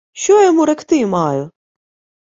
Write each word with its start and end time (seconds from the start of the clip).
—Що 0.13 0.43
йому 0.45 0.65
ректи 0.65 1.05
маю? 1.05 1.51